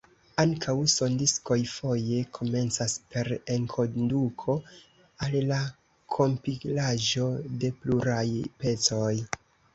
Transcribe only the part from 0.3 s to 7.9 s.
Ankaŭ sondiskoj foje komencas per enkonduko al la kompilaĵo de